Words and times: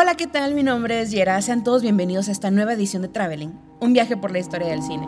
Hola, 0.00 0.14
¿qué 0.14 0.26
tal? 0.26 0.54
Mi 0.54 0.62
nombre 0.62 1.02
es 1.02 1.10
Yera. 1.10 1.42
Sean 1.42 1.62
todos 1.62 1.82
bienvenidos 1.82 2.30
a 2.30 2.32
esta 2.32 2.50
nueva 2.50 2.72
edición 2.72 3.02
de 3.02 3.08
Traveling, 3.08 3.52
un 3.80 3.92
viaje 3.92 4.16
por 4.16 4.30
la 4.30 4.38
historia 4.38 4.68
del 4.68 4.82
cine. 4.82 5.06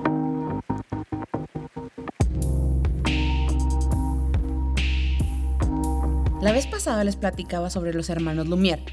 La 6.43 6.53
vez 6.53 6.67
pasada 6.67 7.05
les 7.05 7.17
platicaba 7.17 7.71
sobre 7.71 7.95
los 7.95 8.11
hermanos 8.11 8.47
Lumière, 8.49 8.85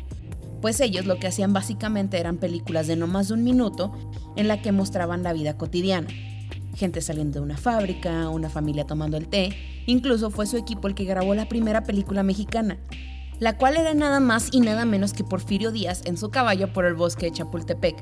pues 0.62 0.80
ellos 0.80 1.06
lo 1.06 1.20
que 1.20 1.28
hacían 1.28 1.52
básicamente 1.52 2.18
eran 2.18 2.38
películas 2.38 2.88
de 2.88 2.96
no 2.96 3.08
más 3.08 3.28
de 3.28 3.34
un 3.34 3.44
minuto 3.44 3.92
en 4.38 4.48
la 4.48 4.62
que 4.62 4.72
mostraban 4.72 5.22
la 5.22 5.34
vida 5.34 5.58
cotidiana. 5.58 6.08
Gente 6.76 7.02
saliendo 7.02 7.40
de 7.40 7.46
una 7.46 7.58
fábrica, 7.58 8.30
una 8.30 8.50
familia 8.50 8.86
tomando 8.86 9.18
el 9.18 9.28
té, 9.28 9.50
incluso 9.86 10.32
fue 10.32 10.48
su 10.48 10.56
equipo 10.56 10.88
el 10.88 10.96
que 10.96 11.04
grabó 11.04 11.36
la 11.36 11.50
primera 11.50 11.84
película 11.84 12.24
mexicana, 12.24 12.80
la 13.40 13.58
cual 13.58 13.78
era 13.78 13.94
nada 13.94 14.20
más 14.20 14.50
y 14.52 14.60
nada 14.60 14.86
menos 14.86 15.14
que 15.14 15.24
Porfirio 15.24 15.72
Díaz 15.72 16.02
en 16.06 16.18
su 16.18 16.30
caballo 16.30 16.74
por 16.74 16.86
el 16.86 16.94
bosque 16.94 17.28
de 17.28 17.32
Chapultepec, 17.32 17.96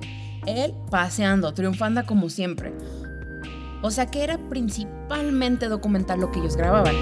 él 0.45 0.73
paseando, 0.89 1.53
triunfando 1.53 2.05
como 2.05 2.29
siempre. 2.29 2.73
O 3.83 3.91
sea 3.91 4.07
que 4.07 4.23
era 4.23 4.37
principalmente 4.49 5.69
documental 5.69 6.19
lo 6.19 6.31
que 6.31 6.39
ellos 6.39 6.57
grababan. 6.57 6.95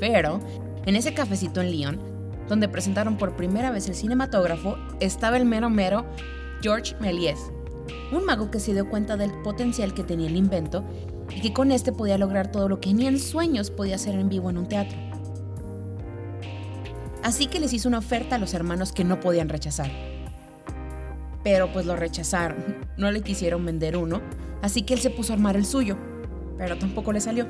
Pero, 0.00 0.40
en 0.84 0.96
ese 0.96 1.14
cafecito 1.14 1.60
en 1.60 1.70
Lyon, 1.70 1.98
donde 2.48 2.68
presentaron 2.68 3.16
por 3.16 3.36
primera 3.36 3.70
vez 3.70 3.88
el 3.88 3.94
cinematógrafo, 3.94 4.76
estaba 5.00 5.36
el 5.36 5.46
mero 5.46 5.70
mero 5.70 6.04
George 6.60 6.94
Méliès, 7.00 7.38
un 8.12 8.24
mago 8.26 8.50
que 8.50 8.60
se 8.60 8.74
dio 8.74 8.90
cuenta 8.90 9.16
del 9.16 9.30
potencial 9.42 9.94
que 9.94 10.02
tenía 10.02 10.28
el 10.28 10.36
invento 10.36 10.84
y 11.30 11.40
que 11.40 11.52
con 11.52 11.72
este 11.72 11.92
podía 11.92 12.18
lograr 12.18 12.50
todo 12.50 12.68
lo 12.68 12.80
que 12.80 12.92
ni 12.92 13.06
en 13.06 13.18
sueños 13.18 13.70
podía 13.70 13.96
hacer 13.96 14.14
en 14.14 14.28
vivo 14.28 14.50
en 14.50 14.58
un 14.58 14.68
teatro. 14.68 14.98
Así 17.22 17.46
que 17.46 17.60
les 17.60 17.72
hizo 17.72 17.88
una 17.88 17.98
oferta 17.98 18.36
a 18.36 18.38
los 18.38 18.52
hermanos 18.54 18.92
que 18.92 19.04
no 19.04 19.20
podían 19.20 19.48
rechazar. 19.48 19.90
Pero 21.42 21.72
pues 21.72 21.86
lo 21.86 21.96
rechazaron, 21.96 22.58
no 22.96 23.10
le 23.10 23.22
quisieron 23.22 23.64
vender 23.64 23.96
uno, 23.96 24.20
así 24.62 24.82
que 24.82 24.94
él 24.94 25.00
se 25.00 25.10
puso 25.10 25.32
a 25.32 25.36
armar 25.36 25.56
el 25.56 25.64
suyo, 25.64 25.96
pero 26.58 26.78
tampoco 26.78 27.12
le 27.12 27.20
salió. 27.20 27.48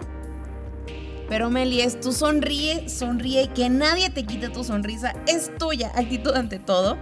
Pero 1.28 1.50
Melies, 1.50 2.00
tú 2.00 2.12
sonríe, 2.12 2.88
sonríe 2.88 3.48
que 3.48 3.70
nadie 3.70 4.10
te 4.10 4.24
quite 4.24 4.50
tu 4.50 4.62
sonrisa, 4.62 5.14
es 5.26 5.50
tuya, 5.58 5.90
actitud 5.94 6.34
ante 6.34 6.58
todo. 6.58 6.98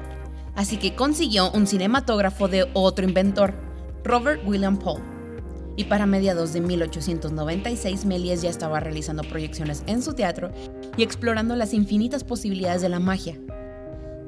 Así 0.54 0.76
que 0.76 0.94
consiguió 0.94 1.50
un 1.50 1.66
cinematógrafo 1.66 2.46
de 2.46 2.68
otro 2.74 3.04
inventor, 3.04 3.54
Robert 4.04 4.42
William 4.46 4.78
Paul 4.78 5.11
y 5.76 5.84
para 5.84 6.06
mediados 6.06 6.52
de 6.52 6.60
1896 6.60 8.04
Méliès 8.04 8.42
ya 8.42 8.50
estaba 8.50 8.80
realizando 8.80 9.22
proyecciones 9.22 9.82
en 9.86 10.02
su 10.02 10.14
teatro 10.14 10.50
y 10.96 11.02
explorando 11.02 11.56
las 11.56 11.74
infinitas 11.74 12.24
posibilidades 12.24 12.82
de 12.82 12.88
la 12.88 13.00
magia. 13.00 13.38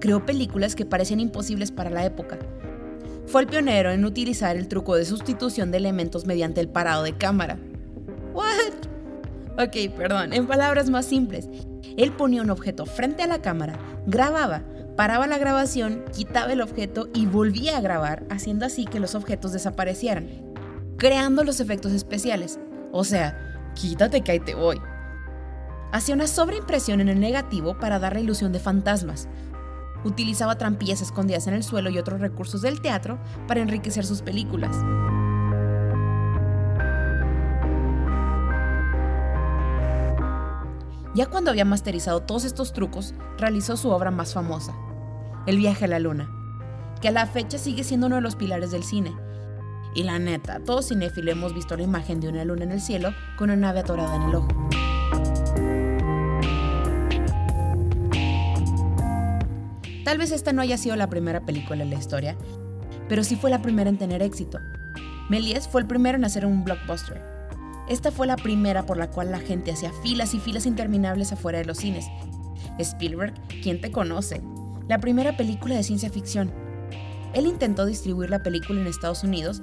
Creó 0.01 0.25
películas 0.25 0.75
que 0.75 0.87
parecían 0.87 1.21
imposibles 1.21 1.71
para 1.71 1.91
la 1.91 2.05
época. 2.05 2.39
Fue 3.27 3.43
el 3.43 3.47
pionero 3.47 3.91
en 3.91 4.05
utilizar 4.05 4.57
el 4.57 4.69
truco 4.69 4.97
de 4.97 5.05
sustitución 5.05 5.71
de 5.71 5.79
elementos 5.79 6.27
mediante 6.27 6.61
el 6.61 6.69
parado 6.69 7.03
de 7.03 7.17
cámara. 7.17 7.59
¿What? 8.33 8.85
Ok, 9.57 9.95
perdón, 9.97 10.33
en 10.33 10.47
palabras 10.47 10.91
más 10.91 11.07
simples. 11.07 11.49
Él 11.97 12.13
ponía 12.13 12.43
un 12.43 12.51
objeto 12.51 12.87
frente 12.87 13.23
a 13.23 13.29
la 13.29 13.41
cámara, 13.41 13.79
grababa, 14.07 14.65
paraba 14.97 15.27
la 15.27 15.39
grabación, 15.39 16.05
quitaba 16.13 16.53
el 16.53 16.61
objeto 16.61 17.09
y 17.15 17.27
volvía 17.27 17.77
a 17.77 17.81
grabar, 17.81 18.25
haciendo 18.31 18.67
así 18.67 18.85
que 18.85 19.01
los 19.01 19.15
objetos 19.15 19.53
desaparecieran 19.53 20.44
creando 20.97 21.45
los 21.45 21.61
efectos 21.61 21.93
especiales. 21.93 22.59
O 22.93 23.05
sea, 23.05 23.73
quítate 23.75 24.23
que 24.23 24.33
ahí 24.33 24.41
te 24.41 24.55
voy. 24.55 24.81
Hacía 25.93 26.15
una 26.15 26.27
sobreimpresión 26.27 27.01
en 27.01 27.09
el 27.09 27.21
negativo 27.21 27.79
para 27.79 27.99
dar 27.99 28.15
la 28.15 28.21
ilusión 28.21 28.53
de 28.53 28.61
fantasmas. 28.61 29.29
Utilizaba 30.05 30.59
trampillas 30.59 31.01
escondidas 31.01 31.47
en 31.47 31.55
el 31.55 31.63
suelo 31.63 31.89
y 31.91 31.99
otros 31.99 32.21
recursos 32.21 32.63
del 32.63 32.81
teatro 32.81 33.19
para 33.47 33.61
enriquecer 33.61 34.05
sus 34.05 34.23
películas. 34.23 34.77
Ya 41.15 41.27
cuando 41.27 41.51
había 41.51 41.65
masterizado 41.65 42.23
todos 42.23 42.45
estos 42.45 42.73
trucos, 42.73 43.15
realizó 43.39 43.77
su 43.77 43.91
obra 43.91 44.11
más 44.11 44.35
famosa, 44.35 44.75
El 45.47 45.59
viaje 45.59 45.85
a 45.85 45.89
la 45.89 46.01
luna, 46.01 46.29
que 47.01 47.09
a 47.09 47.13
la 47.13 47.27
fecha 47.27 47.57
sigue 47.57 47.85
siendo 47.85 48.09
uno 48.09 48.17
de 48.17 48.23
los 48.23 48.35
pilares 48.35 48.73
del 48.73 48.83
cine 48.83 49.15
y 49.95 50.03
la 50.03 50.19
neta, 50.19 50.61
todos 50.61 50.89
cinéfilos 50.89 51.33
hemos 51.33 51.55
visto 51.55 51.77
la 51.77 51.83
imagen 51.83 52.21
de 52.21 52.29
una 52.29 52.45
luna 52.45 52.65
en 52.65 52.73
el 52.73 52.81
cielo 52.81 53.15
con 53.37 53.51
una 53.51 53.57
nave 53.57 53.81
atorada 53.81 54.17
en 54.17 54.23
el 54.23 54.35
ojo. 54.35 54.49
Tal 60.05 60.19
vez 60.19 60.33
esta 60.33 60.53
no 60.53 60.63
haya 60.63 60.77
sido 60.77 60.97
la 60.97 61.09
primera 61.09 61.41
película 61.41 61.83
en 61.83 61.91
la 61.91 61.97
historia, 61.97 62.37
pero 63.09 63.25
sí 63.25 63.37
fue 63.37 63.51
la 63.51 63.63
primera 63.63 63.89
en 63.89 63.99
tener 63.99 64.23
éxito. 64.23 64.59
Méliès 65.31 65.67
fue 65.67 65.81
el 65.81 65.87
primero 65.87 66.19
en 66.19 66.25
hacer 66.25 66.45
un 66.45 66.65
blockbuster. 66.65 67.23
Esta 67.89 68.11
fue 68.11 68.27
la 68.27 68.37
primera 68.37 68.87
por 68.87 68.97
la 68.97 69.11
cual 69.11 69.31
la 69.31 69.41
gente 69.41 69.73
hacía 69.73 69.93
filas 70.03 70.35
y 70.35 70.41
filas 70.41 70.67
interminables 70.67 71.33
afuera 71.33 71.59
de 71.59 71.65
los 71.65 71.79
cines. 71.79 72.07
Spielberg, 72.79 73.35
¿quién 73.63 73.81
te 73.81 73.91
conoce? 73.91 74.43
La 74.89 74.99
primera 74.99 75.37
película 75.37 75.77
de 75.77 75.83
ciencia 75.83 76.11
ficción. 76.11 76.53
Él 77.33 77.47
intentó 77.47 77.85
distribuir 77.85 78.31
la 78.31 78.43
película 78.43 78.81
en 78.81 78.87
Estados 78.87 79.25
Unidos, 79.25 79.63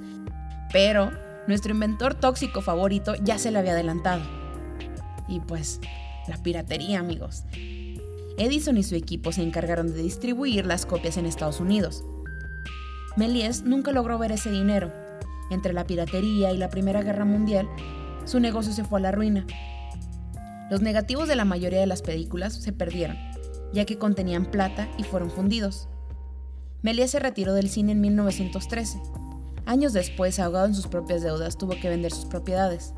pero 0.72 1.12
nuestro 1.48 1.74
inventor 1.74 2.14
tóxico 2.14 2.62
favorito 2.62 3.16
ya 3.16 3.38
se 3.38 3.52
le 3.52 3.60
había 3.60 3.74
adelantado. 3.74 4.22
Y 5.28 5.40
pues, 5.40 5.80
la 6.28 6.38
piratería, 6.38 7.00
amigos. 7.00 7.44
Edison 8.38 8.78
y 8.78 8.84
su 8.84 8.96
equipo 8.96 9.32
se 9.32 9.44
encargaron 9.44 9.94
de 9.94 10.02
distribuir 10.02 10.66
las 10.66 10.86
copias 10.86 11.18
en 11.18 11.26
Estados 11.26 11.60
Unidos. 11.60 12.04
Méliès 13.18 13.64
nunca 13.64 13.92
logró 13.92 14.18
ver 14.18 14.32
ese 14.32 14.52
dinero. 14.52 14.92
Entre 15.50 15.74
la 15.74 15.86
piratería 15.86 16.52
y 16.54 16.58
la 16.58 16.70
Primera 16.70 17.02
Guerra 17.02 17.26
Mundial, 17.26 17.68
su 18.26 18.40
negocio 18.40 18.72
se 18.72 18.86
fue 18.86 19.00
a 19.00 19.04
la 19.04 19.12
ruina. 19.12 19.46
Los 20.70 20.82
negativos 20.82 21.28
de 21.28 21.36
la 21.36 21.44
mayoría 21.44 21.82
de 21.82 21.88
las 21.88 22.02
películas 22.02 22.54
se 22.54 22.72
perdieron, 22.72 23.18
ya 23.74 23.86
que 23.86 23.98
contenían 23.98 24.46
plata 24.46 24.88
y 24.98 25.04
fueron 25.04 25.30
fundidos. 25.30 25.90
Méliès 26.82 27.12
se 27.12 27.20
retiró 27.20 27.54
del 27.54 27.70
cine 27.70 27.92
en 27.92 28.02
1913 28.02 29.00
Años 29.72 29.94
después, 29.94 30.38
ahogado 30.38 30.66
en 30.66 30.76
sus 30.76 30.88
propias 30.88 31.22
deudas, 31.22 31.58
tuvo 31.58 31.80
que 31.80 31.88
vender 31.88 32.12
sus 32.12 32.26
propiedades. 32.26 32.94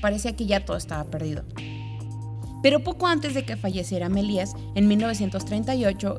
Parecía 0.00 0.34
que 0.34 0.46
ya 0.46 0.64
todo 0.64 0.78
estaba 0.78 1.04
perdido. 1.04 1.44
Pero 2.62 2.82
poco 2.82 3.06
antes 3.06 3.34
de 3.34 3.44
que 3.44 3.58
falleciera 3.58 4.08
Méliès, 4.08 4.54
en 4.74 4.88
1938, 4.88 6.18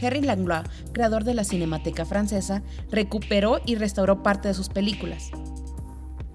Henry 0.00 0.20
Langlois, 0.20 0.68
creador 0.92 1.24
de 1.24 1.34
la 1.34 1.42
Cinemateca 1.42 2.04
Francesa, 2.04 2.62
recuperó 2.88 3.60
y 3.66 3.74
restauró 3.74 4.22
parte 4.22 4.46
de 4.46 4.54
sus 4.54 4.68
películas. 4.68 5.32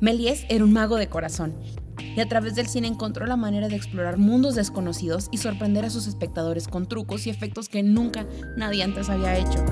Méliès 0.02 0.46
era 0.50 0.66
un 0.66 0.74
mago 0.74 0.98
de 0.98 1.08
corazón 1.08 1.56
y 1.98 2.20
a 2.20 2.28
través 2.28 2.56
del 2.56 2.68
cine 2.68 2.90
encontró 2.90 3.26
la 3.26 3.38
manera 3.38 3.70
de 3.70 3.78
explorar 3.78 4.18
mundos 4.18 4.56
desconocidos 4.56 5.30
y 5.32 5.38
sorprender 5.38 5.86
a 5.86 5.90
sus 5.90 6.08
espectadores 6.08 6.68
con 6.68 6.90
trucos 6.90 7.26
y 7.26 7.30
efectos 7.30 7.70
que 7.70 7.84
nunca 7.84 8.26
nadie 8.58 8.84
antes 8.84 9.08
había 9.08 9.38
hecho. 9.38 9.64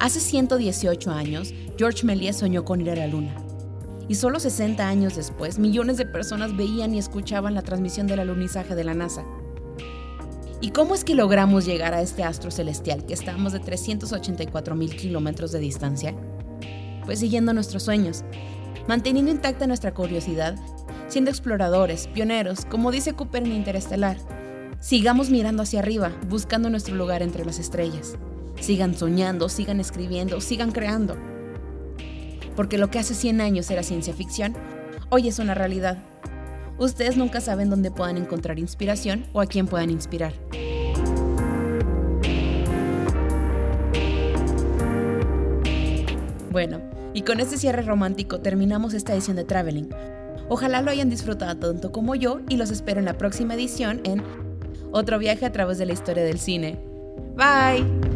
Hace 0.00 0.18
118 0.18 1.10
años, 1.10 1.52
George 1.76 2.06
Méliès 2.06 2.38
soñó 2.38 2.64
con 2.64 2.80
ir 2.80 2.90
a 2.90 2.96
la 2.96 3.06
Luna. 3.06 3.36
Y 4.08 4.14
solo 4.14 4.40
60 4.40 4.88
años 4.88 5.14
después, 5.14 5.58
millones 5.58 5.98
de 5.98 6.06
personas 6.06 6.56
veían 6.56 6.94
y 6.94 6.98
escuchaban 6.98 7.52
la 7.52 7.60
transmisión 7.60 8.06
del 8.06 8.20
alunizaje 8.20 8.74
de 8.74 8.82
la 8.82 8.94
NASA. 8.94 9.26
¿Y 10.62 10.70
cómo 10.70 10.94
es 10.94 11.04
que 11.04 11.14
logramos 11.14 11.66
llegar 11.66 11.92
a 11.92 12.00
este 12.00 12.24
astro 12.24 12.50
celestial 12.50 13.04
que 13.04 13.14
más 13.36 13.52
de 13.52 13.60
384 13.60 14.74
mil 14.74 14.96
kilómetros 14.96 15.52
de 15.52 15.58
distancia? 15.58 16.14
Pues 17.04 17.18
siguiendo 17.18 17.52
nuestros 17.52 17.82
sueños, 17.82 18.24
manteniendo 18.88 19.30
intacta 19.30 19.66
nuestra 19.66 19.92
curiosidad, 19.92 20.56
siendo 21.08 21.30
exploradores, 21.30 22.06
pioneros, 22.06 22.64
como 22.64 22.90
dice 22.90 23.12
Cooper 23.12 23.42
en 23.42 23.52
Interestelar. 23.52 24.16
Sigamos 24.80 25.28
mirando 25.28 25.62
hacia 25.62 25.80
arriba, 25.80 26.10
buscando 26.26 26.70
nuestro 26.70 26.94
lugar 26.94 27.22
entre 27.22 27.44
las 27.44 27.58
estrellas. 27.58 28.16
Sigan 28.58 28.94
soñando, 28.94 29.48
sigan 29.48 29.80
escribiendo, 29.80 30.40
sigan 30.40 30.72
creando. 30.72 31.16
Porque 32.56 32.78
lo 32.78 32.90
que 32.90 32.98
hace 32.98 33.14
100 33.14 33.40
años 33.40 33.70
era 33.70 33.82
ciencia 33.82 34.14
ficción, 34.14 34.54
hoy 35.08 35.28
es 35.28 35.38
una 35.38 35.54
realidad. 35.54 35.98
Ustedes 36.78 37.16
nunca 37.16 37.40
saben 37.40 37.68
dónde 37.68 37.90
puedan 37.90 38.16
encontrar 38.16 38.58
inspiración 38.58 39.26
o 39.32 39.40
a 39.40 39.46
quién 39.46 39.66
puedan 39.66 39.90
inspirar. 39.90 40.32
Bueno, 46.50 46.80
y 47.14 47.22
con 47.22 47.38
este 47.38 47.56
cierre 47.56 47.82
romántico 47.82 48.40
terminamos 48.40 48.94
esta 48.94 49.12
edición 49.14 49.36
de 49.36 49.44
Traveling. 49.44 49.88
Ojalá 50.48 50.82
lo 50.82 50.90
hayan 50.90 51.08
disfrutado 51.08 51.56
tanto 51.56 51.92
como 51.92 52.16
yo 52.16 52.40
y 52.48 52.56
los 52.56 52.70
espero 52.70 52.98
en 52.98 53.06
la 53.06 53.16
próxima 53.16 53.54
edición 53.54 54.00
en 54.04 54.22
Otro 54.92 55.20
viaje 55.20 55.46
a 55.46 55.52
través 55.52 55.78
de 55.78 55.86
la 55.86 55.92
historia 55.92 56.24
del 56.24 56.40
cine. 56.40 56.80
Bye. 57.36 58.09